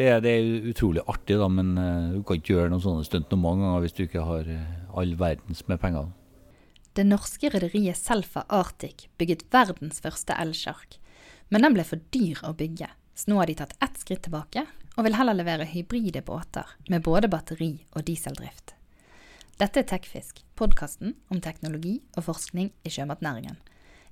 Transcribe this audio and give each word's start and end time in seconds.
Det 0.00 0.06
er, 0.08 0.22
det 0.24 0.30
er 0.32 0.70
utrolig 0.70 1.02
artig, 1.12 1.36
da, 1.36 1.46
men 1.52 1.74
uh, 1.76 2.14
du 2.14 2.22
kan 2.24 2.38
ikke 2.38 2.54
gjøre 2.54 2.70
noen 2.72 2.80
sånne 2.80 3.04
stunt 3.04 3.28
noen 3.34 3.42
mange 3.42 3.66
ganger 3.66 3.82
hvis 3.84 3.96
du 3.98 4.00
ikke 4.06 4.22
har 4.24 4.48
uh, 4.48 4.96
all 4.96 5.12
verdens 5.20 5.60
med 5.68 5.76
penger. 5.82 6.08
Det 6.96 7.04
norske 7.04 7.50
rederiet 7.52 8.00
Selfa 8.00 8.46
Arctic 8.48 9.10
bygget 9.20 9.44
verdens 9.52 10.00
første 10.00 10.38
elsjark. 10.40 10.96
Men 11.52 11.66
den 11.66 11.76
ble 11.76 11.84
for 11.84 12.00
dyr 12.16 12.40
å 12.48 12.54
bygge, 12.56 12.88
så 13.12 13.28
nå 13.28 13.42
har 13.42 13.52
de 13.52 13.58
tatt 13.60 13.76
ett 13.84 14.00
skritt 14.00 14.24
tilbake 14.24 14.64
og 14.96 15.04
vil 15.04 15.20
heller 15.20 15.36
levere 15.36 15.68
hybride 15.68 16.24
båter 16.24 16.74
med 16.88 17.04
både 17.04 17.28
batteri 17.28 17.74
og 17.92 18.08
dieseldrift. 18.08 18.72
Dette 19.60 19.84
er 19.84 19.90
Tekfisk, 19.92 20.40
podkasten 20.56 21.18
om 21.28 21.44
teknologi 21.44 21.98
og 22.16 22.24
forskning 22.32 22.72
i 22.88 22.92
sjømatnæringen. 22.94 23.60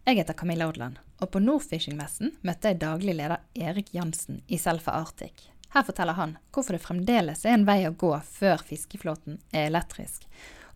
Jeg 0.04 0.20
heter 0.20 0.36
Camilla 0.36 0.68
Odland, 0.68 1.00
og 1.24 1.32
på 1.32 1.40
Nordfishing-messen 1.40 2.36
møtte 2.44 2.74
jeg 2.74 2.84
daglig 2.84 3.16
leder 3.16 3.40
Erik 3.56 3.94
Jansen 3.96 4.42
i 4.48 4.60
Selfa 4.60 5.00
Arctic. 5.00 5.48
Her 5.74 5.84
forteller 5.84 6.16
han 6.16 6.36
hvorfor 6.54 6.76
det 6.76 6.84
fremdeles 6.84 7.44
er 7.44 7.56
en 7.56 7.66
vei 7.68 7.82
å 7.88 7.96
gå 7.96 8.14
før 8.24 8.62
fiskeflåten 8.64 9.40
er 9.52 9.68
elektrisk, 9.68 10.24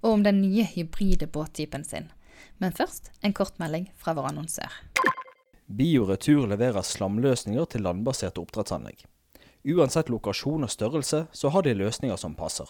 og 0.02 0.18
om 0.18 0.26
den 0.26 0.42
nye 0.42 0.66
hybride 0.68 1.28
båttypen 1.32 1.84
sin. 1.84 2.10
Men 2.58 2.76
først 2.76 3.10
en 3.20 3.32
kort 3.32 3.58
melding 3.62 3.88
fra 3.96 4.14
vår 4.18 4.32
annonsør. 4.32 4.70
Bioretur 5.72 6.44
leverer 6.50 6.84
slamløsninger 6.84 7.64
til 7.72 7.86
landbaserte 7.86 8.42
oppdrettsanlegg. 8.42 9.06
Uansett 9.72 10.10
lokasjon 10.10 10.66
og 10.66 10.72
størrelse, 10.74 11.26
så 11.32 11.52
har 11.54 11.64
de 11.64 11.72
løsninger 11.78 12.18
som 12.18 12.34
passer. 12.36 12.68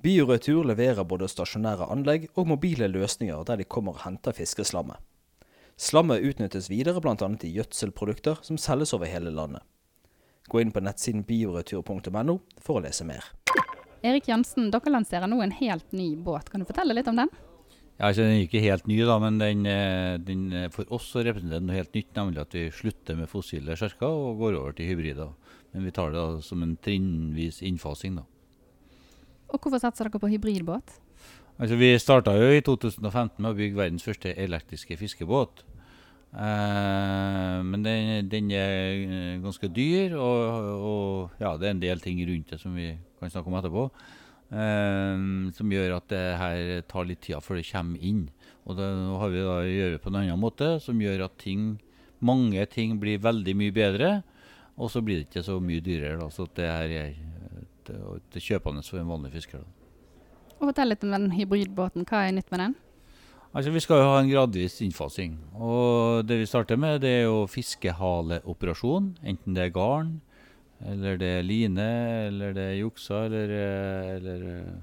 Bioretur 0.00 0.64
leverer 0.64 1.04
både 1.04 1.28
stasjonære 1.28 1.90
anlegg 1.92 2.30
og 2.34 2.48
mobile 2.48 2.88
løsninger 2.88 3.44
der 3.46 3.60
de 3.60 3.68
kommer 3.68 3.98
og 3.98 4.06
henter 4.06 4.32
fiskeslammet. 4.32 4.96
Slammet 5.76 6.24
utnyttes 6.24 6.70
videre 6.72 7.00
bl.a. 7.04 7.14
i 7.16 7.52
gjødselprodukter 7.52 8.40
som 8.44 8.58
selges 8.58 8.94
over 8.96 9.08
hele 9.12 9.32
landet. 9.32 9.62
Gå 10.50 10.60
inn 10.60 10.72
på 10.74 10.82
nettsiden 10.82 11.22
bioretur.no 11.26 12.40
for 12.58 12.80
å 12.80 12.82
lese 12.82 13.06
mer. 13.06 13.28
Erik 14.02 14.30
Jansen, 14.30 14.70
dere 14.72 14.90
lanserer 14.90 15.30
nå 15.30 15.38
en 15.44 15.54
helt 15.54 15.92
ny 15.94 16.14
båt. 16.16 16.48
Kan 16.50 16.64
du 16.64 16.66
fortelle 16.66 16.96
litt 16.96 17.08
om 17.10 17.20
den? 17.20 17.30
Ja, 18.00 18.08
altså 18.08 18.24
Den 18.24 18.38
er 18.38 18.46
ikke 18.46 18.62
helt 18.64 18.86
ny, 18.88 18.96
da, 19.04 19.18
men 19.20 19.36
den, 19.38 19.66
eh, 19.68 20.16
den, 20.24 20.70
for 20.72 20.88
oss 20.88 21.10
så 21.12 21.20
representerer 21.20 21.60
den 21.60 21.68
noe 21.68 21.76
helt 21.76 21.94
nytt. 21.94 22.10
Nemlig 22.16 22.40
at 22.40 22.56
vi 22.56 22.64
slutter 22.72 23.18
med 23.18 23.28
fossile 23.28 23.76
sjarker 23.76 24.08
og 24.08 24.40
går 24.40 24.56
over 24.56 24.72
til 24.74 24.88
hybrider. 24.88 25.34
Men 25.74 25.86
vi 25.86 25.92
tar 25.94 26.10
det 26.10 26.18
da 26.18 26.40
som 26.42 26.64
en 26.64 26.74
trinnvis 26.80 27.60
innfasing. 27.62 28.16
da. 28.16 28.24
Og 29.52 29.60
hvorfor 29.60 29.82
satser 29.82 30.08
dere 30.08 30.22
på 30.22 30.32
hybridbåt? 30.32 30.96
Altså, 31.60 31.76
Vi 31.76 31.98
starta 31.98 32.32
jo 32.40 32.48
i 32.56 32.62
2015 32.64 33.36
med 33.38 33.52
å 33.52 33.58
bygge 33.58 33.76
verdens 33.76 34.06
første 34.06 34.32
elektriske 34.32 34.96
fiskebåt. 34.96 35.64
Eh, 36.30 37.58
men 37.66 37.82
den, 37.82 38.28
den, 38.30 38.50
er 38.54 38.94
eh, 39.02 39.38
ganske 39.42 39.70
dyr, 39.74 40.14
og, 40.14 40.68
og 40.86 41.42
ja, 41.42 41.56
det 41.58 41.66
er 41.66 41.74
en 41.74 41.82
del 41.82 42.02
ting 42.04 42.20
rundt 42.28 42.52
det 42.52 42.60
som 42.62 42.76
vi 42.78 42.92
kan 43.18 43.32
snakke 43.32 43.50
om 43.50 43.58
etterpå. 43.58 43.86
Eh, 44.50 45.24
som 45.56 45.74
gjør 45.74 45.96
at 45.98 46.10
det 46.12 46.24
her 46.40 46.84
tar 46.90 47.08
litt 47.08 47.22
tid 47.26 47.42
før 47.42 47.58
det 47.58 47.66
kommer 47.70 48.02
inn. 48.06 48.28
Og 48.68 48.78
det, 48.78 48.86
nå 48.86 49.18
har 49.18 49.32
vi 49.32 49.42
da 49.42 49.56
å 49.58 49.70
gjøre 49.70 50.02
på 50.02 50.12
en 50.12 50.20
annen 50.22 50.42
måte, 50.42 50.76
som 50.84 51.00
gjør 51.02 51.26
at 51.26 51.38
ting, 51.42 51.72
mange 52.22 52.66
ting 52.70 52.98
blir 53.02 53.22
veldig 53.22 53.56
mye 53.58 53.74
bedre. 53.74 54.12
Og 54.80 54.92
så 54.92 55.02
blir 55.04 55.20
det 55.20 55.28
ikke 55.28 55.44
så 55.44 55.58
mye 55.60 55.82
dyrere. 55.84 56.30
Så 56.32 56.46
det 56.56 56.68
her 56.70 56.94
er 56.94 58.38
kjøpende 58.38 58.84
for 58.86 59.00
en 59.00 59.10
vanlig 59.10 59.34
fisker. 59.34 59.66
Fortell 60.60 60.92
litt 60.92 61.04
om 61.04 61.12
den 61.16 61.32
hybridbåten. 61.34 62.06
Hva 62.08 62.22
er 62.28 62.36
nytt 62.36 62.52
med 62.52 62.62
den? 62.62 62.78
Altså, 63.50 63.70
Vi 63.70 63.80
skal 63.82 63.98
jo 63.98 64.10
ha 64.12 64.20
en 64.20 64.30
gradvis 64.30 64.80
innfasing. 64.80 65.38
og 65.54 66.26
Det 66.26 66.38
vi 66.38 66.46
starter 66.46 66.76
med, 66.76 67.00
det 67.00 67.10
er 67.10 67.24
jo 67.24 67.46
fiskehaleoperasjon. 67.46 69.16
Enten 69.24 69.54
det 69.54 69.64
er 69.64 69.74
garn, 69.74 70.20
eller 70.86 71.16
det 71.16 71.26
er 71.38 71.42
line, 71.42 71.88
eller 72.28 72.52
det 72.52 72.62
er 72.62 72.80
juksa, 72.80 73.24
eller, 73.26 73.50
eller 74.14 74.80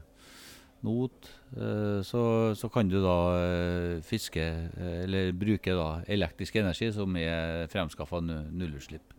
not. 0.82 1.30
Eh, 1.56 2.02
så, 2.04 2.54
så, 2.56 2.70
kan 2.70 2.90
du 2.90 3.00
da 3.02 3.18
eh, 3.40 4.02
fiske, 4.04 4.44
eh, 4.44 5.04
eller 5.06 5.32
bruke 5.32 5.72
da 5.72 6.02
elektrisk 6.08 6.60
energi 6.60 6.92
som 6.92 7.16
er 7.16 7.70
fremskaffa 7.72 8.20
nullutslipp. 8.20 9.16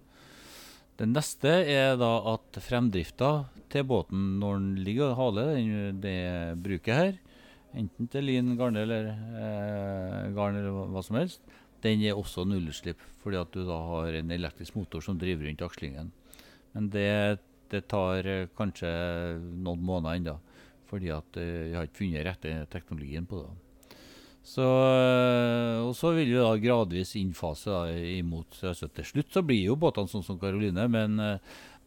Det 0.99 1.06
neste 1.09 1.49
er 1.71 1.97
da 1.97 2.11
at 2.34 2.59
fremdrifta 2.61 3.47
til 3.71 3.84
båten 3.87 4.39
når 4.43 4.59
den 4.59 4.71
ligger 4.84 5.12
og 5.12 5.19
haler 5.23 5.93
det 5.94 6.59
bruket 6.61 6.94
her, 6.94 7.19
enten 7.77 8.09
til 8.11 8.25
lin, 8.25 8.55
garn 8.59 8.77
eller, 8.77 9.11
eh, 9.12 10.31
garn 10.37 10.56
eller 10.56 10.89
hva 10.93 11.03
som 11.05 11.19
helst, 11.21 11.43
den 11.84 12.03
er 12.03 12.19
også 12.19 12.47
nullutslipp. 12.49 13.01
Fordi 13.23 13.41
at 13.41 13.53
du 13.55 13.65
da 13.67 13.79
har 13.91 14.19
en 14.19 14.34
elektrisk 14.34 14.79
motor 14.79 15.05
som 15.05 15.19
driver 15.21 15.49
rundt 15.49 15.65
akslingen. 15.67 16.11
Men 16.75 16.91
det, 16.95 17.39
det 17.73 17.87
tar 17.91 18.27
eh, 18.27 18.51
kanskje 18.56 18.91
noen 19.39 19.84
måneder 19.84 20.19
ennå. 20.19 20.37
Fordi 20.89 21.12
at 21.15 21.41
eh, 21.41 21.69
vi 21.69 21.77
har 21.77 21.89
ikke 21.89 22.03
funnet 22.03 22.27
rette 22.27 22.55
teknologien 22.73 23.27
på 23.29 23.43
det. 23.45 23.56
Så, 24.49 24.65
eh, 24.65 25.79
og 25.85 25.93
så 25.99 26.15
vil 26.17 26.31
vi 26.31 26.39
da 26.39 26.55
gradvis 26.62 27.17
innfase 27.21 27.69
da, 27.69 27.83
imot 27.93 28.62
altså 28.65 28.87
Til 28.89 29.05
slutt 29.05 29.35
så 29.35 29.43
blir 29.45 29.67
jo 29.67 29.77
båtene 29.77 30.09
sånn 30.09 30.25
som 30.25 30.39
Karoline, 30.41 30.87
men, 30.89 31.19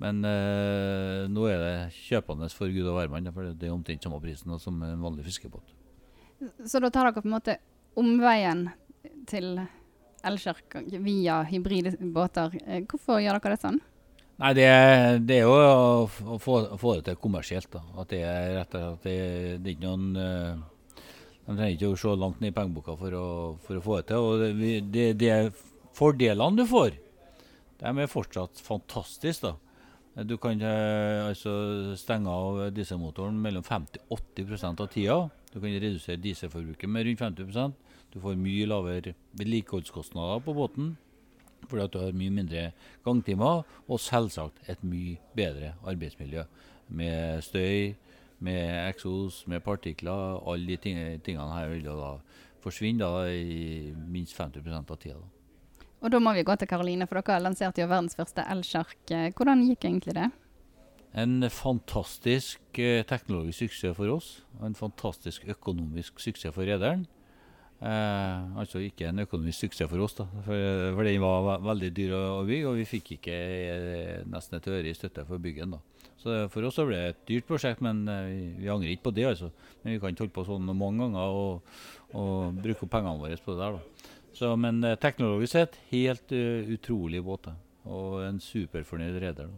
men 0.02 0.24
eh, 0.26 1.28
nå 1.30 1.46
er 1.50 1.62
det 1.62 1.76
kjøpende 1.94 2.50
for 2.54 2.72
gud 2.74 2.88
og 2.88 2.98
hvermann. 2.98 3.30
For 3.36 3.52
det 3.54 3.68
er 3.68 3.76
omtrent 3.76 4.04
samme 4.04 4.22
prisen 4.24 4.56
som 4.62 4.82
en 4.86 5.04
vanlig 5.04 5.28
fiskebåt. 5.28 5.76
Så 6.66 6.82
da 6.82 6.90
tar 6.90 7.10
dere 7.10 7.22
på 7.22 7.30
en 7.30 7.36
måte 7.36 7.60
omveien 8.00 8.66
til 9.30 9.60
elsjark 10.26 10.80
via 11.06 11.42
hybride 11.50 11.94
båter. 12.14 12.58
Hvorfor 12.90 13.22
gjør 13.22 13.38
dere 13.38 13.56
det 13.56 13.62
sånn? 13.62 13.80
Nei, 14.42 14.52
det 14.58 14.68
det 15.30 15.38
er 15.38 15.46
jo 15.46 15.54
å 15.54 16.38
få, 16.42 16.58
få, 16.82 16.96
det 16.98 17.12
til 17.12 17.22
kommersielt. 17.22 17.70
da. 17.70 17.84
At 18.02 18.10
det 18.10 18.24
er 18.26 18.56
rett 18.58 18.78
og 18.80 18.86
slett 18.88 19.06
det, 19.06 19.18
det 19.62 19.70
er 19.70 19.76
ikke 19.76 19.86
noen 19.86 20.08
uh, 20.18 20.68
de 21.46 21.58
trenger 21.58 21.76
ikke 21.76 21.92
å 21.92 22.00
se 22.00 22.14
langt 22.18 22.42
ned 22.42 22.54
i 22.54 22.56
pengeboka 22.56 22.96
for 22.98 23.18
å, 23.18 23.26
for 23.66 23.78
å 23.78 23.84
få 23.86 24.00
det 24.00 24.08
til. 24.12 24.26
Og 24.26 24.42
det, 24.62 24.74
det, 24.94 25.08
det 25.20 25.36
fordelene 25.98 26.62
du 26.62 26.66
får, 26.70 26.96
de 27.82 27.92
er 27.92 28.12
fortsatt 28.12 28.62
fantastiske. 28.66 29.52
da. 29.52 29.71
Du 30.12 30.36
kan 30.38 30.60
eh, 30.60 31.24
altså 31.24 31.52
stenge 31.96 32.32
av 32.32 32.66
dieselmotoren 32.76 33.38
mellom 33.40 33.64
50-80% 33.64 34.84
av 34.84 34.90
tida. 34.92 35.16
Du 35.54 35.60
kan 35.60 35.72
redusere 35.72 36.20
dieselforbruket 36.20 36.90
med 36.90 37.08
rundt 37.08 37.24
50% 37.40 37.74
Du 38.12 38.20
får 38.20 38.36
mye 38.36 38.68
lavere 38.68 39.14
vedlikeholdskostnader 39.40 40.44
på 40.44 40.54
båten 40.54 40.98
fordi 41.70 41.84
at 41.84 41.94
du 41.94 42.00
har 42.02 42.16
mye 42.18 42.34
mindre 42.34 42.62
gangtimer, 43.06 43.62
og 43.88 44.00
selvsagt 44.02 44.64
et 44.68 44.82
mye 44.84 45.20
bedre 45.38 45.76
arbeidsmiljø 45.88 46.44
med 46.90 47.44
støy 47.46 47.94
med 48.42 48.90
eksos, 48.90 49.44
med 49.48 49.62
partikler. 49.62 50.42
Alle 50.52 50.68
de 50.68 50.78
tingene 51.22 51.54
her 51.54 51.70
vil 51.70 51.86
da 51.86 52.16
forsvinne 52.64 53.06
da, 53.06 53.28
i 53.30 53.94
minst 53.94 54.36
50 54.38 54.66
av 54.82 54.98
tida. 54.98 55.20
Da. 55.20 55.41
Og 56.02 56.10
da 56.10 56.20
må 56.22 56.34
vi 56.34 56.46
gå 56.46 56.56
til 56.58 56.70
Karoline, 56.70 57.06
for 57.10 57.22
dere 57.22 57.44
lanserte 57.46 57.84
jo 57.84 57.90
verdens 57.90 58.18
første 58.18 58.46
elsjark. 58.50 58.98
Hvordan 59.38 59.66
gikk 59.68 59.86
egentlig 59.86 60.16
det? 60.18 60.30
En 61.12 61.44
fantastisk 61.52 62.80
eh, 62.80 63.04
teknologisk 63.04 63.66
suksess 63.66 63.98
for 63.98 64.14
oss, 64.14 64.30
og 64.60 64.70
en 64.70 64.78
fantastisk 64.80 65.46
økonomisk 65.52 66.22
suksess 66.24 66.56
for 66.56 66.66
rederen. 66.66 67.04
Eh, 67.82 68.58
altså 68.62 68.80
ikke 68.86 69.10
en 69.10 69.24
økonomisk 69.26 69.66
suksess 69.66 69.90
for 69.92 70.02
oss, 70.06 70.16
da, 70.18 70.28
for, 70.46 70.94
for 70.96 71.08
den 71.08 71.22
var 71.22 71.64
veldig 71.66 71.92
dyr 71.98 72.16
å, 72.16 72.24
å 72.40 72.44
bygge, 72.48 72.70
og 72.70 72.80
vi 72.80 72.88
fikk 72.96 73.16
ikke 73.18 73.38
eh, 73.38 74.18
nesten 74.32 74.58
et 74.58 74.70
øre 74.72 74.88
i 74.88 74.96
støtte 74.98 75.28
for 75.28 75.44
byggen. 75.44 75.76
da. 75.76 75.82
Så 76.22 76.38
For 76.54 76.66
oss 76.68 76.78
så 76.78 76.86
ble 76.86 77.00
det 77.00 77.12
et 77.16 77.22
dyrt 77.30 77.50
prosjekt, 77.50 77.82
men 77.82 78.04
eh, 78.06 78.26
vi, 78.30 78.42
vi, 78.62 78.72
angrer 78.72 78.94
ikke 78.94 79.10
på 79.10 79.16
det. 79.18 79.28
altså. 79.34 79.52
Men 79.82 79.96
Vi 79.96 80.02
kan 80.02 80.14
ikke 80.14 80.28
holde 80.28 80.38
på 80.38 80.48
sånn 80.48 80.70
mange 80.70 81.04
ganger 81.04 81.38
og, 81.42 81.78
og 82.14 82.62
bruke 82.62 82.86
opp 82.86 82.94
pengene 82.94 83.22
våre 83.24 83.42
på 83.42 83.58
det 83.58 83.64
der. 83.66 83.80
da. 83.80 84.18
Så, 84.38 84.54
men 84.56 84.84
eh, 84.84 84.98
teknologisk 85.00 85.54
sett 85.54 85.76
helt 85.92 86.32
uh, 86.32 86.70
utrolig 86.72 87.22
båt. 87.24 87.52
Og 87.84 88.22
en 88.24 88.40
superfornøyd 88.40 89.20
reder. 89.24 89.50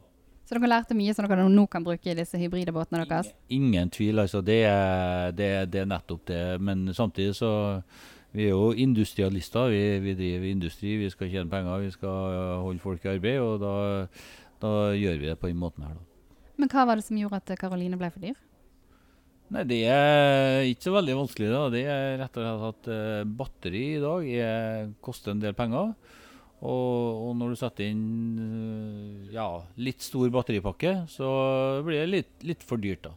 Så 0.43 0.55
dere 0.55 0.69
lærte 0.69 0.95
mye 0.95 1.13
som 1.15 1.27
dere 1.27 1.45
nå 1.49 1.65
kan 1.71 1.83
bruke 1.85 2.11
i 2.11 2.15
disse 2.17 2.39
hybride 2.39 2.73
båtene 2.75 3.05
deres? 3.07 3.31
Ingen 3.53 3.91
tvil, 3.93 4.19
altså. 4.23 4.41
Det 4.43 4.63
er, 4.67 5.31
det, 5.35 5.49
det 5.71 5.83
er 5.83 5.89
nettopp 5.91 6.25
det. 6.27 6.43
Men 6.63 6.87
samtidig 6.95 7.35
så 7.39 7.51
vi 8.33 8.47
er 8.47 8.55
jo 8.55 8.71
industrialister. 8.73 9.69
Vi, 9.69 9.83
vi, 10.03 10.15
driver 10.17 10.47
industri, 10.49 10.95
vi 10.97 11.11
skal 11.13 11.29
tjene 11.29 11.51
penger, 11.51 11.85
vi 11.85 11.91
skal 11.93 12.39
holde 12.63 12.81
folk 12.81 13.05
i 13.05 13.13
arbeid. 13.13 13.39
Og 13.43 13.61
da, 13.61 13.75
da 14.63 14.73
gjør 14.97 15.21
vi 15.21 15.29
det 15.29 15.37
på 15.39 15.51
den 15.51 15.61
måten 15.61 15.85
her, 15.87 15.99
da. 15.99 16.09
Men 16.57 16.69
hva 16.69 16.85
var 16.85 16.99
det 16.99 17.05
som 17.05 17.17
gjorde 17.17 17.39
at 17.41 17.55
Karoline 17.59 17.97
ble 17.97 18.09
for 18.13 18.23
dyr? 18.23 18.37
Nei, 19.53 19.63
Det 19.69 19.83
er 19.85 20.65
ikke 20.65 20.87
så 20.87 20.95
veldig 20.95 21.15
vanskelig. 21.19 21.49
da. 21.51 21.63
Det 21.69 21.85
er 21.85 22.17
rett 22.23 22.37
og 22.41 22.45
slett 22.45 22.67
at 22.71 22.89
uh, 22.89 23.31
batteri 23.41 23.83
i 23.97 24.01
dag 24.01 24.29
er, 24.33 24.91
koster 25.03 25.33
en 25.33 25.43
del 25.43 25.53
penger. 25.57 25.93
Og, 26.63 27.27
og 27.27 27.33
når 27.37 27.53
du 27.53 27.59
setter 27.59 27.91
inn 27.91 28.05
uh, 28.39 29.33
ja, 29.33 29.47
litt 29.77 30.01
stor 30.01 30.31
batteripakke, 30.33 31.03
så 31.11 31.29
blir 31.85 32.01
det 32.01 32.09
litt, 32.09 32.33
litt, 32.41 32.65
for 32.65 32.81
dyrt. 32.81 33.05
da. 33.05 33.13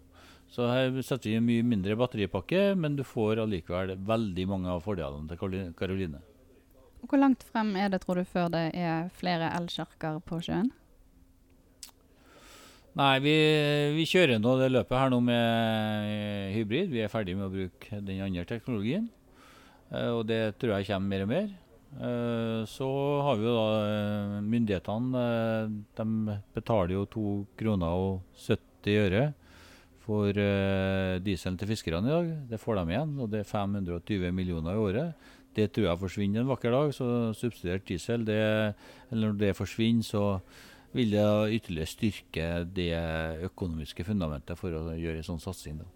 Så 0.53 0.69
her 0.69 0.93
setter 1.01 1.31
vi 1.31 1.39
en 1.41 1.47
mye 1.47 1.65
mindre 1.67 1.97
batteripakke, 1.99 2.75
men 2.77 2.99
du 2.99 3.05
får 3.07 3.41
allikevel 3.47 3.97
veldig 4.07 4.49
mange 4.51 4.73
av 4.73 4.85
fordelene 4.85 5.31
til 5.33 5.73
Karoline. 5.79 6.21
Hvor 7.07 7.21
langt 7.21 7.45
frem 7.49 7.73
er 7.79 7.91
det, 7.93 8.03
tror 8.05 8.21
du, 8.21 8.27
før 8.29 8.51
det 8.53 8.69
er 8.77 9.09
flere 9.17 9.53
elkjerker 9.57 10.21
på 10.27 10.41
sjøen? 10.45 10.73
Nei, 12.97 13.19
vi, 13.21 13.33
vi 13.93 14.05
kjører 14.09 14.39
nå 14.41 14.55
det 14.57 14.71
løpet 14.73 14.97
her 14.97 15.11
nå 15.13 15.19
med 15.21 16.55
hybrid. 16.55 16.89
Vi 16.95 17.03
er 17.05 17.11
ferdig 17.13 17.35
med 17.37 17.45
å 17.45 17.53
bruke 17.53 17.99
den 18.01 18.23
andre 18.25 18.47
teknologien. 18.49 19.11
Eh, 19.91 20.13
og 20.15 20.23
det 20.31 20.55
tror 20.57 20.79
jeg 20.79 20.87
kommer 20.89 21.11
mer 21.11 21.25
og 21.27 21.29
mer. 21.29 21.51
Eh, 22.01 22.63
så 22.73 22.89
har 23.27 23.37
vi 23.37 23.45
jo 23.45 23.53
da 23.53 23.67
eh, 23.83 24.37
myndighetene. 24.47 25.25
De 25.99 26.39
betaler 26.57 26.95
jo 26.97 27.03
2 27.13 27.25
kroner 27.61 27.99
og 28.01 28.39
70 28.47 28.97
øre 29.03 29.27
for 30.07 30.39
dieselen 31.27 31.59
til 31.61 31.69
fiskerne 31.69 32.09
i 32.09 32.15
dag. 32.15 32.31
Det 32.55 32.61
får 32.63 32.79
de 32.79 32.95
igjen, 32.95 33.13
og 33.21 33.29
det 33.29 33.43
er 33.43 33.51
520 33.51 34.33
millioner 34.33 34.73
i 34.73 34.81
året. 34.87 35.29
Det 35.53 35.67
tror 35.75 35.91
jeg 35.91 36.01
forsvinner 36.01 36.41
en 36.41 36.49
vakker 36.49 36.73
dag. 36.73 36.95
Så 36.97 37.11
subsidiert 37.37 37.85
diesel, 37.91 38.25
det, 38.25 38.41
eller 39.11 39.35
når 39.35 39.37
det 39.43 39.53
forsvinner, 39.59 40.07
så 40.07 40.25
vil 40.97 41.13
det 41.15 41.27
ytterligere 41.61 41.91
styrke 41.93 42.47
det 42.77 42.91
økonomiske 43.51 44.05
fundamentet 44.09 44.59
for 44.59 44.75
å 44.75 44.83
gjøre 44.97 45.21
en 45.23 45.29
sånn 45.29 45.43
satsing. 45.43 45.79
da. 45.83 45.89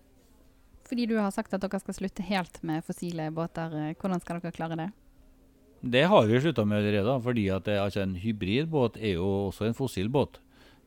Fordi 0.91 1.06
du 1.06 1.17
har 1.20 1.31
sagt 1.31 1.55
at 1.55 1.62
dere 1.62 1.79
skal 1.82 1.94
slutte 1.94 2.25
helt 2.26 2.62
med 2.67 2.85
fossile 2.85 3.29
båter. 3.31 3.75
eh, 3.79 3.94
Hvordan 3.94 4.20
skal 4.20 4.41
dere 4.41 4.52
klare 4.52 4.76
det? 4.76 4.91
Det 5.81 6.02
har 6.12 6.26
vi 6.26 6.41
slutta 6.43 6.64
med 6.67 6.82
allerede, 6.82 7.23
fordi 7.25 7.49
at 7.49 7.64
det, 7.64 7.79
altså 7.81 8.02
en 8.02 8.14
hybridbåt 8.20 8.99
er 9.00 9.14
jo 9.14 9.29
også 9.49 9.69
en 9.69 9.75
fossil 9.79 10.11
båt. 10.12 10.41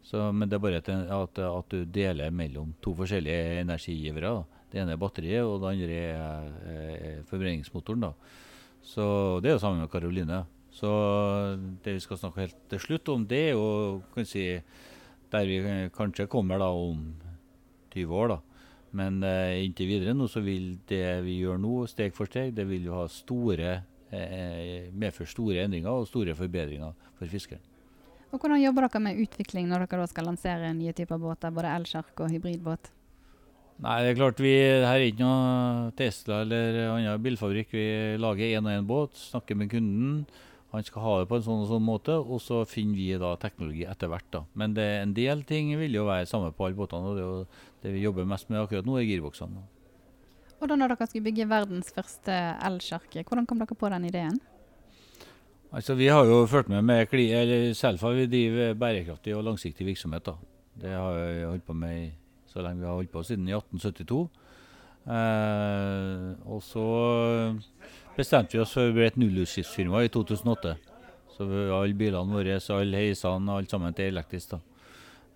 Så, 0.03 0.31
men 0.35 0.49
det 0.49 0.57
er 0.57 0.59
bare 0.61 0.81
at, 0.83 0.89
at, 0.89 1.39
at 1.39 1.69
du 1.71 1.85
deler 1.85 2.29
mellom 2.29 2.73
to 2.83 2.93
forskjellige 2.93 3.61
energigivere. 3.63 4.33
Da. 4.35 4.65
Det 4.69 4.81
ene 4.81 4.93
er 4.93 4.99
batteriet, 5.01 5.45
og 5.47 5.61
det 5.63 5.71
andre 5.71 6.01
er, 6.11 6.51
er 6.73 7.23
forbrenningsmotoren. 7.29 8.03
da. 8.09 8.11
Så 8.83 9.39
Det 9.41 9.49
er 9.49 9.55
jo 9.55 9.63
sammen 9.63 9.79
med 9.81 9.89
Karoline. 9.89 10.43
Så 10.73 10.89
det 11.85 11.97
vi 11.99 12.01
skal 12.01 12.19
snakke 12.19 12.47
helt 12.47 12.57
til 12.71 12.81
slutt 12.81 13.11
om, 13.13 13.27
det 13.29 13.41
er 13.49 13.53
jo 13.53 14.01
kan 14.15 14.25
si, 14.25 14.47
der 15.33 15.49
vi 15.49 15.59
kanskje 15.93 16.29
kommer 16.31 16.61
da 16.61 16.71
om 16.73 17.11
20 17.93 18.15
år. 18.17 18.33
da. 18.33 18.39
Men 18.97 19.21
eh, 19.25 19.63
inntil 19.65 19.89
videre 19.89 20.13
nå 20.17 20.27
så 20.29 20.41
vil 20.45 20.75
det 20.89 21.05
vi 21.25 21.39
gjør 21.41 21.61
nå, 21.61 21.75
steg 21.89 22.13
for 22.13 22.29
steg, 22.29 22.53
det 22.57 22.65
vil 22.69 22.89
jo 22.89 22.97
ha 22.97 23.05
store, 23.09 23.75
eh, 24.13 24.89
medføre 24.93 25.29
store 25.29 25.65
endringer 25.65 25.93
og 25.93 26.09
store 26.09 26.35
forbedringer 26.37 26.93
for 27.17 27.29
fiskeren. 27.29 27.61
Og 28.33 28.41
hvordan 28.41 28.61
jobber 28.61 28.87
dere 28.87 29.01
med 29.05 29.21
utvikling 29.21 29.67
når 29.69 29.85
dere 29.85 30.01
da 30.01 30.09
skal 30.09 30.25
lansere 30.25 30.73
nye 30.73 30.93
typer 30.97 31.21
båter, 31.21 31.53
både 31.53 31.73
elsjark 31.73 32.21
og 32.21 32.33
hybridbåt? 32.33 32.89
Nei, 33.83 33.97
det 34.05 34.13
er 34.13 34.17
klart 34.17 34.41
vi, 34.41 34.53
her 34.85 34.95
er 34.95 35.05
ikke 35.05 35.25
noe 35.25 35.91
Tesla 35.97 36.43
eller 36.45 36.77
annen 36.93 37.21
bilfabrikk. 37.21 37.73
Vi 37.73 37.85
lager 38.21 38.57
én 38.57 38.69
og 38.69 38.73
én 38.73 38.89
båt, 38.89 39.17
snakker 39.17 39.57
med 39.57 39.69
kunden. 39.73 40.25
Han 40.73 40.83
skal 40.83 41.01
ha 41.05 41.11
det 41.21 41.27
på 41.29 41.37
en 41.37 41.43
sånn 41.45 41.61
og 41.63 41.67
sånn 41.69 41.83
måte, 41.85 42.15
og 42.17 42.39
så 42.41 42.63
finner 42.65 42.95
vi 42.97 43.11
da 43.21 43.35
teknologi 43.37 43.83
etter 43.85 44.09
hvert. 44.09 44.25
da. 44.33 44.39
Men 44.57 44.73
det, 44.73 44.87
en 45.03 45.13
del 45.13 45.43
ting 45.45 45.69
vil 45.77 45.93
jo 45.93 46.05
være 46.07 46.25
samme 46.25 46.49
på 46.51 46.65
alle 46.65 46.75
båtene, 46.79 47.11
og 47.11 47.15
det 47.15 47.21
er 47.23 47.27
jo 47.29 47.45
det 47.83 47.91
vi 47.93 48.01
jobber 48.07 48.25
mest 48.25 48.49
med 48.49 48.63
akkurat 48.63 48.85
nå, 48.89 48.97
er 48.97 49.05
girboksene. 49.05 49.61
Og 50.59 50.67
da 50.71 50.75
når 50.79 50.95
dere 50.95 51.07
skulle 51.07 51.27
bygge 51.27 51.45
verdens 51.51 51.91
første 51.93 52.33
elsjarke, 52.65 53.23
hvordan 53.27 53.45
kom 53.45 53.59
dere 53.61 53.75
på 53.77 53.89
den 53.93 54.05
ideen? 54.09 54.39
Altså, 55.73 55.95
Vi 55.97 56.07
har 56.07 56.25
jo 56.25 56.45
fulgt 56.47 56.69
med 56.69 56.83
med 56.83 57.09
kli, 57.09 57.29
eller 57.33 57.73
Selfa 57.73 58.09
vi 58.13 58.25
driver 58.27 58.73
bærekraftig 58.73 59.35
og 59.35 59.43
langsiktig 59.43 59.85
virksomhet. 59.85 60.23
da. 60.25 60.33
Det 60.79 60.89
har 60.89 61.13
vi 61.13 61.43
holdt 61.43 61.65
på 61.65 61.73
med 61.75 62.07
i- 62.07 62.13
så 62.47 62.61
lenge 62.63 62.79
vi 62.79 62.85
har 62.87 62.95
holdt 62.95 63.11
på, 63.11 63.23
siden 63.23 63.47
i 63.47 63.51
1872. 63.53 64.29
Eh, 65.05 66.35
og 66.47 66.61
så 66.63 67.59
bestemte 68.17 68.57
vi 68.57 68.61
oss 68.63 68.73
for 68.75 68.89
å 68.89 68.95
bli 68.95 69.07
et 69.07 69.19
nullutslippsfirma 69.19 70.03
i 70.05 70.11
2008. 70.13 70.75
Så 71.33 71.47
alle 71.47 71.97
bilene 71.97 72.37
våre, 72.37 72.59
alle 72.75 73.01
heisene, 73.01 73.57
alt 73.57 73.73
sammen 73.73 73.95
til 73.97 74.11
elektrisk. 74.11 74.55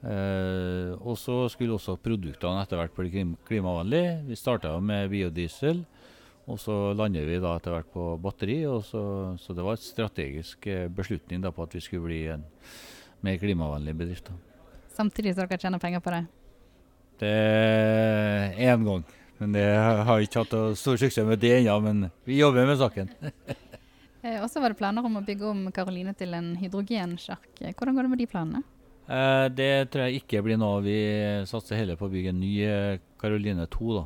Eh, 0.05 0.93
og 1.01 1.15
så 1.17 1.47
skulle 1.49 1.77
også 1.77 1.97
produktene 1.97 2.61
etter 2.61 2.77
hvert 2.77 2.93
bli 2.97 3.23
klimavennlige. 3.47 4.19
Vi 4.27 4.37
starta 4.37 4.75
med 4.79 5.09
biodiesel. 5.13 5.81
Og 6.47 6.59
så 6.63 6.93
lander 6.95 7.25
vi 7.27 7.41
da 7.43 7.57
etter 7.57 7.73
hvert 7.75 7.89
på 7.91 8.03
batteri, 8.23 8.61
og 8.71 8.85
så, 8.87 9.01
så 9.41 9.51
det 9.51 9.65
var 9.65 9.75
et 9.75 9.83
strategisk 9.83 10.69
eh, 10.71 10.85
beslutning 10.87 11.41
da 11.43 11.51
på 11.51 11.65
at 11.65 11.75
vi 11.75 11.81
skulle 11.83 12.07
bli 12.07 12.21
en 12.31 12.45
mer 13.25 13.39
klimavennlig 13.41 13.97
bedrift. 13.99 14.29
da. 14.29 14.37
Samtidig 14.95 15.35
som 15.35 15.43
dere 15.43 15.59
tjener 15.59 15.81
penger 15.81 15.99
på 16.05 16.13
det. 16.13 16.23
Det 17.19 17.33
er 17.33 18.55
én 18.69 18.85
gang, 18.85 19.03
men 19.39 19.53
det 19.53 19.65
har 20.07 20.23
ikke 20.23 20.43
hatt 20.43 20.55
stor 20.79 20.97
suksess 20.97 21.25
med 21.27 21.39
det 21.41 21.53
ennå. 21.59 21.77
Men 21.83 22.09
vi 22.25 22.39
jobber 22.41 22.67
med 22.69 22.79
saken. 22.81 23.13
Eh, 24.25 24.41
og 24.41 24.49
så 24.49 24.59
var 24.59 24.73
det 24.73 24.79
planer 24.79 25.05
om 25.05 25.19
å 25.19 25.21
bygge 25.23 25.45
om 25.45 25.59
Karoline 25.71 26.11
til 26.17 26.33
en 26.33 26.47
hydrogensjark. 26.57 27.45
Eh, 27.61 27.69
Hvordan 27.77 27.95
går 27.95 28.07
det 28.07 28.09
med 28.11 28.19
de 28.19 28.25
planene? 28.27 28.63
Eh, 29.05 29.45
det 29.53 29.69
tror 29.93 30.07
jeg 30.07 30.23
ikke 30.23 30.41
blir 30.43 30.57
noe. 30.59 30.81
Vi 30.83 30.97
satser 31.47 31.77
heller 31.77 31.99
på 31.99 32.09
å 32.09 32.11
bygge 32.11 32.33
en 32.33 32.41
ny 32.41 32.55
Karoline 33.21 33.67
2, 33.71 33.91
da. 33.93 34.03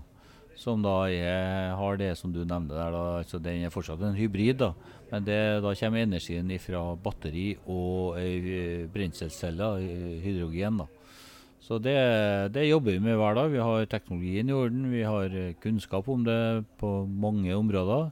Som 0.59 0.83
da 0.83 0.97
er, 1.09 1.71
har 1.79 1.97
det 1.97 2.11
som 2.19 2.35
du 2.35 2.43
nevnte 2.43 2.75
der. 2.75 2.91
Da. 2.93 3.05
Altså, 3.23 3.39
den 3.41 3.63
er 3.65 3.73
fortsatt 3.73 4.03
en 4.05 4.19
hybrid, 4.19 4.59
da. 4.61 4.73
Men 5.09 5.25
det, 5.25 5.39
da 5.63 5.73
kommer 5.79 6.03
energien 6.03 6.51
fra 6.61 6.83
batteri 7.01 7.47
og 7.65 8.19
ei 8.19 8.85
brenselcelle, 8.91 9.71
eh, 9.81 10.19
hydrogen. 10.27 10.83
da. 10.83 10.87
Så 11.61 11.77
det, 11.77 11.93
det 12.55 12.65
jobber 12.65 12.95
vi 12.95 13.03
med 13.03 13.19
hver 13.19 13.35
dag. 13.37 13.51
Vi 13.53 13.61
har 13.61 13.85
teknologien 13.85 14.49
i 14.49 14.55
orden, 14.55 14.87
vi 14.89 15.03
har 15.05 15.29
eh, 15.29 15.53
kunnskap 15.61 16.07
om 16.09 16.23
det 16.25 16.65
på 16.81 17.05
mange 17.05 17.53
områder. 17.53 18.09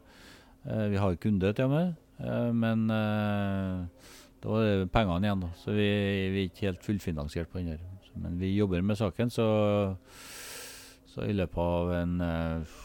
Eh, 0.69 0.85
vi 0.93 0.99
har 1.01 1.17
kunde 1.17 1.49
til 1.57 1.65
og 1.65 1.73
med, 1.73 1.95
eh, 2.21 2.51
men 2.53 2.85
da 2.89 4.59
er 4.59 4.83
det 4.83 4.91
pengene 4.93 5.25
igjen. 5.25 5.41
da. 5.41 5.49
Så 5.57 5.73
vi, 5.73 5.87
vi 6.29 6.43
er 6.43 6.51
ikke 6.51 6.67
helt 6.67 6.85
fullfinansiert 6.85 7.49
på 7.49 7.59
den 7.59 7.73
der. 7.73 7.81
Men 8.21 8.37
vi 8.37 8.53
jobber 8.53 8.85
med 8.85 8.99
saken, 8.99 9.33
så, 9.33 9.47
så 11.09 11.25
i 11.25 11.33
løpet 11.33 11.59
av 11.63 11.93
en 11.97 12.15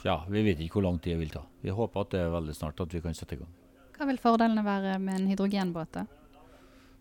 Ja, 0.06 0.22
vi 0.31 0.46
vet 0.49 0.64
ikke 0.64 0.81
hvor 0.81 0.88
lang 0.88 0.99
tid 0.99 1.14
det 1.14 1.22
vil 1.26 1.37
ta. 1.37 1.44
Vi 1.60 1.76
håper 1.76 2.06
at 2.06 2.17
det 2.17 2.25
er 2.25 2.32
veldig 2.32 2.56
snart 2.56 2.81
at 2.81 2.94
vi 2.94 3.05
kan 3.05 3.17
sette 3.17 3.37
i 3.37 3.43
gang. 3.43 3.52
Hva 3.94 4.08
vil 4.08 4.19
fordelene 4.19 4.64
være 4.64 4.99
med 4.99 5.20
en 5.20 5.32
hydrogenbåt? 5.32 5.93
da? 5.94 6.08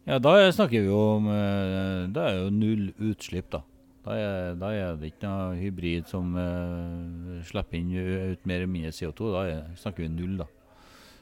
Ja, 0.04 0.18
da 0.20 0.36
snakker 0.52 0.84
vi 0.84 0.90
jo 0.90 0.98
om 1.16 1.30
eh, 1.32 2.10
Da 2.12 2.26
er 2.28 2.42
jo 2.42 2.50
null 2.52 2.90
utslipp, 3.00 3.48
da. 3.54 3.62
Da 4.04 4.18
er, 4.20 4.56
da 4.60 4.72
er 4.76 4.98
det 5.00 5.14
ikke 5.14 5.30
noe 5.30 5.56
hybrid 5.56 6.10
som 6.12 6.34
uh, 6.36 7.40
slipper 7.48 7.80
inn 7.80 7.94
ut 7.96 8.42
mer 8.44 8.60
eller 8.60 8.72
mindre 8.74 8.92
CO2. 8.92 9.30
Da 9.32 9.44
er, 9.48 9.62
snakker 9.80 10.04
vi 10.04 10.10
null, 10.12 10.34
da. 10.42 10.48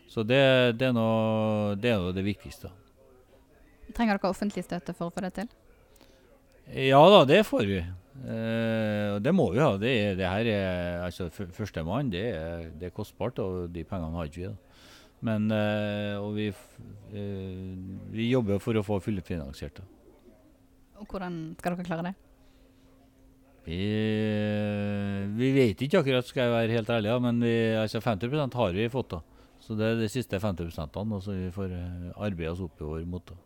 Så 0.09 0.25
det, 0.25 0.41
det, 0.79 0.87
er 0.89 0.95
noe, 0.97 1.75
det 1.77 1.93
det 2.17 2.23
viktigste. 2.25 2.71
Trenger 3.93 4.17
dere 4.17 4.31
offentlig 4.33 4.65
støtte 4.65 4.95
for 4.97 5.11
å 5.11 5.13
få 5.13 5.21
det 5.27 5.35
til? 5.37 5.51
Ja 6.89 7.03
da, 7.13 7.21
det 7.29 7.43
får 7.45 7.69
vi. 7.69 7.79
Eh, 7.81 9.07
og 9.15 9.21
det 9.23 9.33
må 9.35 9.51
vi 9.53 9.61
ha. 9.61 9.75
Det, 9.79 9.93
det 10.17 10.27
her 10.27 10.49
er 10.51 11.05
altså 11.05 11.29
Førstemann, 11.29 12.11
det, 12.11 12.25
det 12.81 12.89
er 12.89 12.95
kostbart, 12.95 13.39
og 13.39 13.69
de 13.73 13.85
pengene 13.87 14.17
har 14.17 14.29
ikke 14.29 14.41
vi. 14.41 14.49
da. 14.49 14.70
Men 15.25 15.51
eh, 15.53 16.17
og 16.17 16.33
vi, 16.37 16.47
eh, 16.49 17.71
vi 18.13 18.29
jobber 18.31 18.61
for 18.61 18.77
å 18.77 18.85
få 18.85 18.97
fullfinansiert 19.05 19.77
det. 19.77 19.87
Og 21.01 21.09
hvordan 21.09 21.39
skal 21.59 21.75
dere 21.75 21.85
klare 21.85 22.05
det? 22.09 22.15
Vi, 23.61 23.81
vi 25.37 25.49
vet 25.53 25.81
ikke 25.85 26.01
akkurat, 26.01 26.25
skal 26.25 26.47
jeg 26.47 26.53
være 26.55 26.77
helt 26.79 26.89
ærlig, 26.89 27.11
ja, 27.11 27.19
men 27.21 27.41
vi, 27.45 27.53
altså 27.77 28.01
50% 28.01 28.57
har 28.57 28.73
vi 28.73 28.89
fått. 28.89 29.13
da. 29.13 29.21
Så 29.61 29.77
det 29.77 29.85
er 29.85 29.99
de 29.99 30.09
siste 30.09 30.39
50% 30.41 30.97
og 30.97 31.19
så 31.21 31.37
vi 31.37 31.51
får 31.53 31.75
eh, 31.77 32.07
arbeide 32.17 32.55
oss 32.55 32.63
oppover 32.65 33.05
mot. 33.05 33.25
det. 33.25 33.37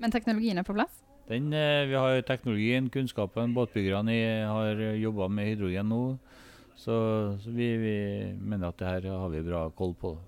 Men 0.00 0.12
teknologien 0.12 0.60
er 0.60 0.68
på 0.68 0.76
plass? 0.76 1.00
Den, 1.30 1.48
eh, 1.56 1.88
vi 1.88 1.96
har 1.96 2.20
teknologien, 2.28 2.92
kunnskapen, 2.92 3.56
båtbyggerne 3.56 4.18
har 4.50 4.84
jobba 5.00 5.28
med 5.32 5.48
hydrogen 5.54 5.88
nå. 5.88 6.04
Så, 6.76 6.94
så 7.40 7.52
vi, 7.52 7.76
vi 7.80 7.96
mener 8.36 8.68
at 8.68 8.78
det 8.80 8.88
her 8.88 9.08
har 9.12 9.32
vi 9.32 9.42
bra 9.44 9.68
koll 9.76 9.96
på. 9.96 10.18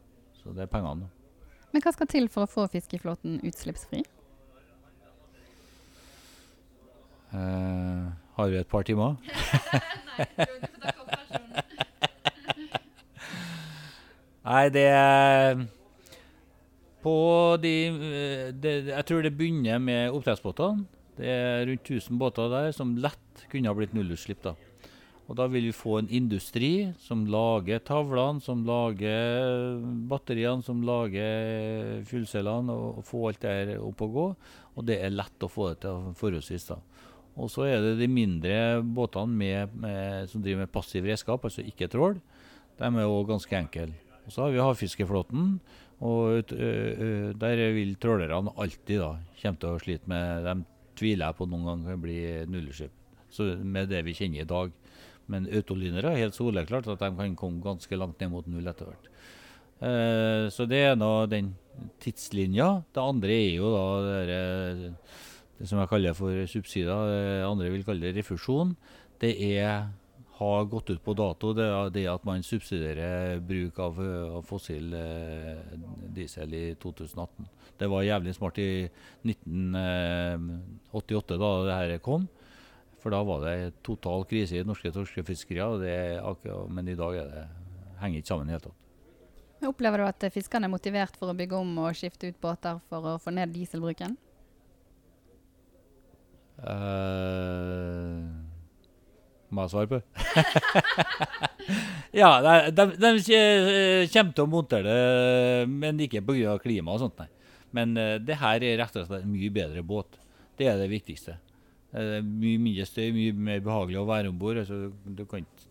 Så 0.43 0.53
det 0.57 0.63
er 0.65 0.71
pengene. 0.71 1.07
Men 1.73 1.83
hva 1.85 1.93
skal 1.95 2.09
til 2.11 2.29
for 2.33 2.45
å 2.45 2.51
få 2.51 2.67
fiskeflåten 2.73 3.41
utslippsfri? 3.47 4.03
Eh, 7.33 8.03
har 8.37 8.47
vi 8.53 8.57
et 8.61 8.69
par 8.69 8.83
timer? 8.85 9.17
Nei, 14.43 14.69
det 14.75 14.89
er 14.91 15.63
På 17.03 17.15
de, 17.63 17.71
de, 17.95 18.53
det, 18.59 18.73
Jeg 18.91 19.05
tror 19.09 19.23
det 19.25 19.37
begynner 19.39 19.79
med 19.79 20.11
oppdrettsbåtene. 20.13 20.85
Det 21.17 21.29
er 21.29 21.67
rundt 21.69 21.89
1000 21.89 22.19
båter 22.19 22.51
der 22.53 22.73
som 22.75 22.97
lett 23.01 23.47
kunne 23.53 23.69
ha 23.71 23.75
blitt 23.77 23.95
nullutslipp. 23.97 24.43
da. 24.45 24.53
Og 25.31 25.37
da 25.39 25.47
vil 25.49 25.69
vi 25.69 25.75
få 25.75 26.01
en 26.01 26.11
industri 26.13 26.91
som 27.01 27.23
lager 27.31 27.81
tavlene, 27.87 28.43
som 28.43 28.65
lager 28.67 29.79
batteriene, 30.11 30.65
som 30.67 30.83
lager 30.85 32.03
fullcellene, 32.09 32.75
og, 32.75 32.99
og 33.01 33.07
få 33.07 33.23
alt 33.31 33.45
det 33.45 33.53
her 33.55 33.73
opp 33.79 34.03
og 34.05 34.17
gå. 34.17 34.27
Og 34.77 34.89
det 34.89 34.99
er 35.01 35.15
lett 35.15 35.47
å 35.47 35.51
få 35.53 35.71
det 35.71 35.85
til 35.85 36.11
forholdsvis. 36.19 36.67
da. 36.73 36.81
Og 37.41 37.49
så 37.49 37.65
er 37.71 37.81
det 37.81 37.95
de 38.03 38.09
mindre 38.11 38.57
båtene 38.85 39.39
med, 39.39 39.77
med, 39.79 40.29
som 40.29 40.43
driver 40.45 40.67
med 40.67 40.73
passiv 40.73 41.07
redskap, 41.09 41.45
altså 41.45 41.65
ikke 41.65 41.89
trål. 41.93 42.19
De 42.81 42.89
er 42.89 43.07
jo 43.07 43.23
ganske 43.29 43.57
enkle. 43.57 43.89
Og 44.27 44.35
så 44.35 44.45
har 44.45 44.53
vi 44.53 44.61
havfiskeflåten, 44.63 45.55
og 46.03 46.53
ø, 46.53 46.69
ø, 47.07 47.33
der 47.39 47.63
vil 47.77 47.95
trålerne 48.03 48.53
alltid 48.59 49.01
da, 49.01 49.15
komme 49.39 49.61
til 49.63 49.71
å 49.71 49.81
slite 49.83 50.11
med 50.11 50.47
De 50.49 50.55
tviler 50.99 51.31
jeg 51.31 51.39
på 51.39 51.47
noen 51.47 51.69
gang 51.69 51.85
kan 51.87 52.03
bli 52.03 52.19
nullutslipp. 52.51 52.99
Med 53.63 53.89
det 53.89 54.03
vi 54.05 54.15
kjenner 54.19 54.43
i 54.43 54.49
dag. 54.51 54.75
Men 55.33 55.49
autolynere 55.49 56.13
er 56.13 56.27
helt 56.27 56.37
soleklart 56.37 56.91
at 56.93 57.03
de 57.03 57.11
kan 57.19 57.39
komme 57.39 57.65
ganske 57.65 57.99
langt 57.99 58.21
ned 58.21 58.33
mot 58.33 58.49
null 58.51 58.69
etter 58.71 58.91
hvert. 58.91 59.09
Eh, 59.83 60.47
så 60.55 60.67
det 60.71 60.83
er 60.91 60.99
nå 60.99 61.13
den 61.33 61.55
tidslinja. 62.03 62.85
Det 62.95 63.03
andre 63.03 63.39
er 63.49 63.57
jo 63.57 63.73
da 63.73 64.13
det, 64.29 64.43
det 65.59 65.71
som 65.71 65.81
jeg 65.83 65.91
kaller 65.91 66.19
for 66.19 66.45
subsidier. 66.51 67.09
Det 67.09 67.49
andre 67.49 67.73
vil 67.75 67.89
kalle 67.89 68.07
det 68.07 68.21
refusjon. 68.21 68.77
Det 69.23 69.35
er 69.55 69.91
har 70.43 70.65
gått 70.71 70.91
ut 70.91 71.05
på 71.05 71.15
dato, 71.15 71.53
det 71.55 71.69
det 71.95 72.07
at 72.11 72.25
man 72.27 72.43
subsidierer 72.43 73.41
bruk 73.47 73.79
av, 73.83 74.01
av 74.39 74.43
fossil 74.47 74.95
eh, 74.97 75.59
diesel 76.17 76.55
i 76.57 76.75
2018. 76.83 77.47
Det 77.79 77.89
var 77.91 78.03
jævlig 78.07 78.35
smart 78.37 78.59
i 78.63 78.89
1988 79.27 81.39
da 81.43 81.51
det 81.67 81.79
her 81.79 81.99
kom. 82.05 82.29
For 83.03 83.11
da 83.11 83.23
var 83.27 83.43
det 83.43 83.73
total 83.83 84.23
krise 84.31 84.61
i 84.61 84.67
norske 84.67 84.93
torskefiskerier, 84.95 85.83
men 86.71 86.91
i 86.91 86.99
dag 86.99 87.19
er 87.19 87.33
det, 87.33 87.43
henger 87.99 88.23
ikke 88.23 88.31
sammen 88.31 88.47
i 88.47 88.53
det 88.53 88.61
hele 88.61 88.69
tatt. 88.69 88.79
Opplever 89.67 90.03
du 90.03 90.07
at 90.07 90.27
fiskerne 90.35 90.67
er 90.67 90.73
motivert 90.73 91.19
for 91.19 91.31
å 91.31 91.37
bygge 91.39 91.59
om 91.59 91.75
og 91.83 91.99
skifte 91.99 92.31
ut 92.31 92.39
båter 92.43 92.79
for 92.91 93.13
å 93.13 93.19
få 93.23 93.35
ned 93.35 93.53
dieselbruken? 93.55 94.17
Uh, 96.63 98.23
må 99.51 99.67
jeg 99.67 99.75
svare 99.75 99.91
på? 99.91 100.01
ja, 102.23 102.33
de, 102.43 102.55
de, 102.71 102.89
de, 103.03 103.13
kommer 104.15 104.35
til 104.35 104.47
å 104.47 104.51
montere 104.51 104.87
det, 104.87 105.71
men 105.71 106.03
ikke 106.07 106.23
pga. 106.27 106.59
klima 106.63 106.95
og 106.95 107.03
sånt, 107.03 107.23
nei. 107.23 107.31
Men 107.75 107.97
det 107.97 108.37
her 108.39 108.63
er 108.63 108.79
rett 108.83 108.99
og 109.01 109.09
slett 109.09 109.25
en 109.25 109.33
mye 109.33 109.51
bedre 109.51 109.83
båt. 109.87 110.19
Det 110.59 110.69
er 110.69 110.79
det 110.79 110.91
viktigste. 110.93 111.39
Det 111.93 112.19
er 112.19 112.23
mye 112.25 112.61
mindre 112.61 112.87
støy, 112.89 113.11
mye 113.13 113.33
mer 113.37 113.65
behagelig 113.65 113.99
å 114.01 114.07
være 114.09 114.31
om 114.33 114.39
bord. 114.41 114.63
Altså, 114.63 114.89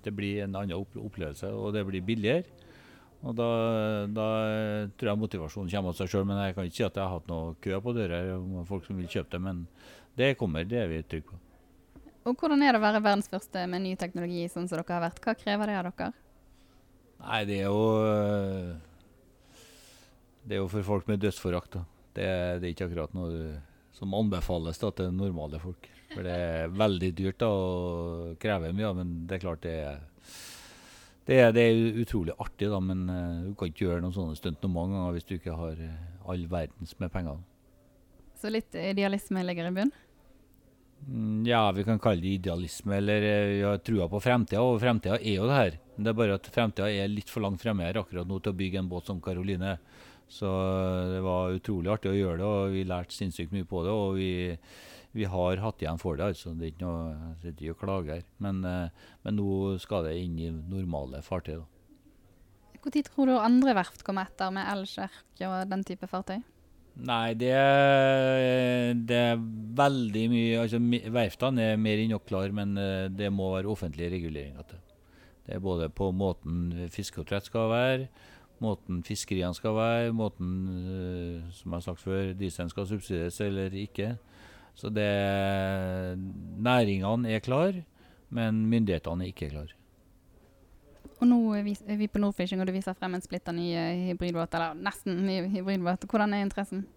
det 0.05 0.13
blir 0.13 0.43
en 0.43 0.57
annen 0.59 0.77
opplevelse, 0.77 1.49
og 1.49 1.73
det 1.73 1.81
blir 1.87 2.05
billigere. 2.05 2.45
Og 3.21 3.35
da, 3.37 3.47
da 4.09 4.27
tror 4.97 5.11
jeg 5.11 5.21
motivasjonen 5.21 5.69
kommer 5.69 5.93
av 5.93 5.97
seg 5.97 6.09
sjøl. 6.09 6.25
Men 6.29 6.41
jeg 6.41 6.57
kan 6.57 6.69
ikke 6.69 6.77
si 6.79 6.85
at 6.87 6.97
jeg 6.97 7.05
har 7.05 7.15
hatt 7.19 7.29
noe 7.29 7.55
kø 7.61 7.79
på 7.85 7.93
døra 7.97 8.21
om 8.37 8.61
folk 8.69 8.85
som 8.87 8.97
vil 9.01 9.09
kjøpe 9.09 9.35
det. 9.35 9.41
Men 9.45 9.63
det 10.17 10.35
kommer, 10.39 10.65
det 10.67 10.81
er 10.81 10.91
vi 10.91 11.01
trygge 11.05 11.29
på. 11.29 11.41
Og 12.29 12.37
Hvordan 12.37 12.61
er 12.61 12.75
det 12.75 12.81
å 12.81 12.83
være 12.83 13.01
verdens 13.01 13.29
første 13.29 13.63
med 13.69 13.81
ny 13.81 13.95
teknologi, 13.97 14.45
sånn 14.49 14.67
som 14.69 14.77
dere 14.77 14.93
har 14.93 15.05
vært? 15.07 15.21
Hva 15.25 15.33
krever 15.37 15.69
det 15.71 15.77
av 15.79 15.89
dere? 15.89 16.11
Nei, 17.21 17.39
det 17.45 17.57
er 17.61 17.67
jo 17.69 17.81
øh, 18.01 18.69
Det 20.41 20.57
er 20.57 20.61
jo 20.61 20.69
for 20.69 20.85
folk 20.85 21.09
med 21.09 21.21
dødsforakt. 21.21 21.77
Det, 22.13 22.27
det, 22.61 22.65
er 22.65 22.71
ikke 22.73 22.89
akkurat 22.89 23.13
noe 23.17 23.55
som 23.95 24.13
anbefales 24.17 24.81
da, 24.81 24.89
til 24.93 25.13
normale 25.13 25.61
folk. 25.61 25.89
For 26.11 26.27
det 26.27 26.35
er 26.35 26.73
veldig 26.75 27.11
dyrt 27.17 27.39
da, 27.41 27.49
og 27.49 28.39
krever 28.41 28.75
mye, 28.75 28.91
men 28.97 29.13
det 29.29 29.37
er 29.37 29.45
klart 29.45 29.63
det 29.65 29.75
er 29.85 30.01
det 31.27 31.37
er, 31.37 31.51
det 31.53 31.63
er, 31.63 31.79
utrolig 32.01 32.33
artig, 32.41 32.67
da, 32.71 32.79
men 32.83 33.03
uh, 33.07 33.43
du 33.45 33.51
kan 33.55 33.69
ikke 33.69 33.85
gjøre 33.85 34.01
noen 34.03 34.15
sånne 34.15 34.37
stunt 34.39 34.63
noen 34.65 34.73
mange 34.73 34.97
ganger 34.97 35.15
hvis 35.15 35.27
du 35.29 35.35
ikke 35.37 35.53
har 35.55 35.77
uh, 35.77 36.31
all 36.33 36.47
verdens 36.49 36.95
med 36.99 37.11
penger. 37.13 37.37
Så 38.41 38.49
litt 38.49 38.73
idealisme 38.75 39.43
ligger 39.45 39.69
i 39.69 39.75
bunnen? 39.75 39.93
Mm, 41.05 41.45
ja, 41.45 41.61
vi 41.73 41.85
kan 41.85 42.01
kalle 42.01 42.25
det 42.25 42.33
idealisme, 42.39 42.97
eller 42.97 43.23
uh, 43.23 43.51
vi 43.53 43.61
har 43.67 43.83
trua 43.85 44.09
på 44.09 44.21
fremtida. 44.25 44.63
Og 44.65 44.81
fremtida 44.81 45.19
er 45.21 45.37
jo 45.37 45.47
det 45.47 45.59
her. 45.59 45.77
Det 45.95 46.11
er 46.11 46.17
bare 46.23 46.39
at 46.39 46.49
fremtida 46.57 46.89
er 46.89 47.13
litt 47.13 47.29
for 47.31 47.45
langt 47.45 47.61
fremme 47.61 47.85
her 47.85 48.01
akkurat 48.01 48.27
nå 48.27 48.41
til 48.41 48.55
å 48.55 48.59
bygge 48.63 48.81
en 48.81 48.89
båt 48.91 49.07
som 49.07 49.21
Karoline. 49.23 49.77
Så 50.31 50.49
det 51.11 51.21
var 51.21 51.53
utrolig 51.53 51.91
artig 51.93 52.11
å 52.11 52.17
gjøre 52.17 52.39
det, 52.41 52.49
og 52.49 52.73
vi 52.73 52.87
lærte 52.87 53.13
sinnssykt 53.13 53.53
mye 53.53 53.67
på 53.67 53.85
det. 53.85 53.93
og 53.93 54.17
vi 54.17 54.31
vi 55.11 55.27
har 55.27 55.59
hatt 55.63 55.83
igjen 55.83 55.99
for 55.99 56.17
det. 56.17 56.31
altså 56.31 56.53
Det 56.55 56.67
er 56.67 56.73
ikke 56.73 56.87
noe, 56.87 57.11
jeg 57.11 57.41
sitter 57.41 57.65
ikke 57.65 57.75
og 57.75 57.81
klager. 57.83 58.23
Men, 58.43 58.63
eh, 58.65 59.11
men, 59.25 59.37
nå 59.39 59.77
skal 59.83 60.07
det 60.07 60.15
inn 60.21 60.39
i 60.39 60.51
normale 60.51 61.21
fartøy. 61.25 61.59
da. 61.59 61.67
Når 62.81 63.03
tror 63.11 63.29
du 63.29 63.35
andre 63.37 63.75
verft 63.77 64.03
kommer 64.03 64.25
etter 64.25 64.49
med 64.49 64.65
elskjerk 64.65 65.43
og 65.45 65.69
den 65.69 65.83
type 65.85 66.07
fartøy? 66.07 66.39
Nei, 67.01 67.33
det 67.39 67.51
er, 67.55 68.93
det 68.93 69.15
er 69.15 69.37
veldig 69.79 70.23
mye 70.27 70.57
altså 70.59 70.79
Verftene 71.15 71.69
er 71.71 71.77
mer 71.79 72.01
enn 72.01 72.11
nok 72.11 72.25
klar, 72.27 72.51
men 72.51 72.75
eh, 72.77 73.07
det 73.07 73.31
må 73.31 73.53
være 73.53 73.69
offentlige 73.71 74.11
reguleringer 74.17 74.67
til. 74.67 74.81
Det 75.45 75.55
er 75.55 75.63
både 75.63 75.87
på 75.89 76.11
måten 76.11 76.89
fiskeoppdrett 76.91 77.47
skal 77.47 77.69
være, 77.71 78.09
måten 78.61 79.01
fiskeriene 79.07 79.55
skal 79.57 79.75
være, 79.75 80.11
måten, 80.13 80.51
eh, 80.81 81.47
som 81.55 81.71
jeg 81.71 81.77
har 81.77 81.85
sagt 81.87 82.03
før, 82.03 82.33
dieselen 82.37 82.69
skal 82.69 82.87
subsidieres 82.87 83.39
eller 83.41 83.73
ikke. 83.73 84.15
Så 84.75 84.89
det 84.93 85.09
Næringene 86.61 87.29
er 87.29 87.43
klar, 87.43 87.75
men 88.29 88.65
myndighetene 88.71 89.27
er 89.27 89.33
ikke 89.33 89.51
klar. 89.51 89.75
Og 91.21 91.27
nå 91.29 91.37
er 91.53 91.97
vi 91.99 92.07
på 92.09 92.19
Nordfishing, 92.21 92.61
og 92.61 92.69
du 92.69 92.73
viser 92.73 92.97
frem 92.97 93.13
en 93.13 93.21
splitter 93.21 93.53
ny 93.53 93.67
eh, 93.77 94.07
hybridbåt, 94.09 94.55
eller 94.57 94.73
nesten 94.73 95.19
ny 95.27 95.37
hybridbåt. 95.53 96.07
Hvordan 96.09 96.33
er 96.33 96.47
interessen? 96.47 96.87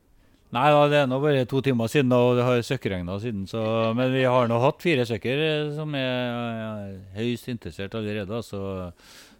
Nei 0.54 0.68
da, 0.70 0.82
det 0.86 0.98
er 1.02 1.08
nå 1.10 1.18
bare 1.18 1.44
to 1.50 1.60
timer 1.64 1.90
siden, 1.90 2.12
og 2.14 2.38
det 2.38 2.46
har 2.46 2.62
søkkregna 2.62 3.18
siden. 3.20 3.44
Så, 3.50 3.60
men 3.98 4.12
vi 4.14 4.22
har 4.24 4.48
nå 4.48 4.60
hatt 4.62 4.80
fire 4.84 5.04
søkker 5.08 5.44
eh, 5.44 5.70
som 5.76 5.92
er, 5.98 6.40
er 6.64 6.98
høyst 7.18 7.50
interessert 7.52 7.96
allerede. 7.98 8.40
Så, 8.46 8.62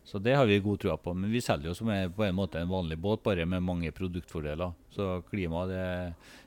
så, 0.05 0.21
det 0.21 0.35
har 0.37 0.49
vi 0.51 0.61
god 0.65 0.83
tro 0.83 0.97
på. 1.01 1.15
Men 1.17 1.33
vi 1.33 1.41
selger 1.45 1.71
jo 1.71 1.77
som 1.79 1.93
er 1.95 2.11
på 2.13 2.27
en 2.27 2.37
måte 2.37 2.61
en 2.61 2.73
vanlig 2.73 2.99
båt, 3.01 3.23
bare 3.25 3.47
med 3.49 3.65
mange 3.65 3.95
produktfordeler. 3.95 4.75
Så 4.93 5.23
klima 5.31 5.65
det 5.71 5.85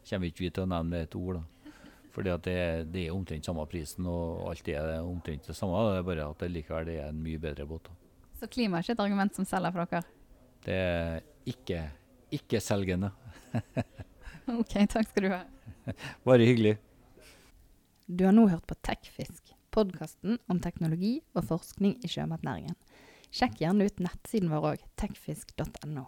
kommer 0.10 0.29
ikke 0.29 0.46
vi 0.46 0.51
til 0.51 0.67
å 0.67 0.72
nevne 0.75 0.94
med 0.94 1.08
et 1.08 1.17
ord. 1.17 1.39
da. 1.39 1.46
Fordi 2.18 2.32
at 2.34 2.46
det, 2.48 2.58
det, 2.90 3.04
er 3.06 3.14
omtrent 3.14 3.46
samme 3.46 3.62
prisen, 3.70 4.08
og 4.10 4.48
alt 4.50 4.70
er 4.74 4.96
omtrent 5.06 5.46
det 5.46 5.54
samme. 5.54 5.78
Det 5.92 6.00
er 6.00 6.08
bare 6.08 6.24
at 6.32 6.40
det 6.42 6.50
likevel 6.50 6.90
er 6.96 7.12
en 7.12 7.20
mye 7.22 7.38
bedre 7.38 7.68
båt. 7.70 7.92
Så 8.40 8.50
klima 8.50 8.80
er 8.80 8.88
ikke 8.88 8.96
et 8.96 9.04
argument 9.04 9.38
som 9.38 9.46
selger 9.46 9.76
for 9.76 9.92
dere? 9.92 10.02
Det 10.66 10.80
er 10.82 11.20
ikke, 11.46 11.84
ikke 12.34 12.62
selgende. 12.66 13.12
OK, 14.58 14.74
takk 14.90 15.12
skal 15.12 15.28
du 15.28 15.30
ha. 15.36 15.44
Bare 16.26 16.50
hyggelig. 16.50 16.80
Du 18.10 18.26
har 18.26 18.34
nå 18.34 18.48
hørt 18.50 18.66
på 18.66 18.80
Tekfisk, 18.82 19.54
podkasten 19.70 20.42
om 20.50 20.58
teknologi 20.64 21.20
og 21.38 21.46
forskning 21.52 22.00
i 22.02 22.10
sjømatnæringen. 22.10 22.74
Sjekk 23.30 23.62
gjerne 23.62 23.86
ut 23.86 24.02
nettsiden 24.02 24.50
vår 24.50 24.72
òg, 24.72 24.86
tekfisk.no. 24.98 26.08